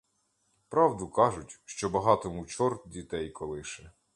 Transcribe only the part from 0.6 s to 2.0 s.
Правду кажуть, що